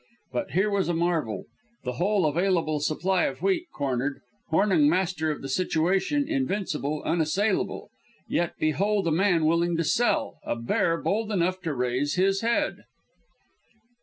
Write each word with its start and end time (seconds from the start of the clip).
But 0.31 0.49
here 0.53 0.71
was 0.71 0.89
a 0.89 0.95
marvel 0.95 1.45
the 1.83 1.91
whole 1.91 2.25
available 2.25 2.79
supply 2.79 3.25
of 3.25 3.43
wheat 3.43 3.67
cornered, 3.71 4.19
Hornung 4.49 4.89
master 4.89 5.29
of 5.29 5.43
the 5.43 5.47
situation, 5.47 6.27
invincible, 6.27 7.03
unassailable; 7.05 7.91
yet 8.27 8.53
behold 8.57 9.05
a 9.07 9.11
man 9.11 9.45
willing 9.45 9.77
to 9.77 9.83
sell, 9.83 10.39
a 10.43 10.55
Bear 10.55 10.99
bold 10.99 11.31
enough 11.31 11.61
to 11.61 11.75
raise 11.75 12.15
his 12.15 12.41
head. 12.41 12.77